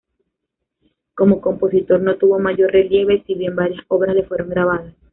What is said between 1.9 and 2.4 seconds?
no tuvo